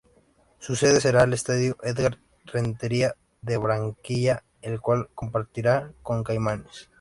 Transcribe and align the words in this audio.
Su 0.57 0.75
sede 0.75 0.99
será 0.99 1.25
el 1.25 1.33
estadio 1.33 1.77
Édgar 1.83 2.17
Rentería 2.47 3.13
de 3.43 3.57
Barranquilla 3.57 4.43
el 4.63 4.81
cual 4.81 5.09
compartirá 5.13 5.91
con 6.01 6.23
Caimanes. 6.23 6.89